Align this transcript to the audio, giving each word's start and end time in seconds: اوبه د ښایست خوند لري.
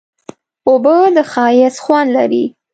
اوبه 0.67 0.95
د 1.15 1.17
ښایست 1.31 1.79
خوند 1.83 2.09
لري. 2.17 2.45